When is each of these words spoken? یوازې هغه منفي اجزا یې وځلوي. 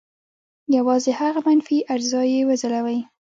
یوازې 0.77 1.11
هغه 1.19 1.39
منفي 1.47 1.77
اجزا 1.93 2.21
یې 2.33 2.39
وځلوي. 2.49 2.99